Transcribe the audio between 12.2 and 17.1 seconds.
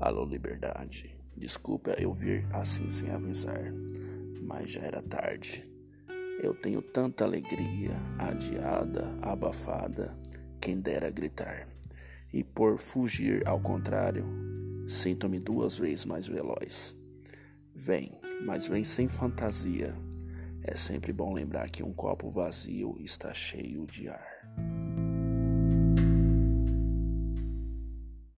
E por fugir ao contrário, sinto-me duas vezes mais veloz.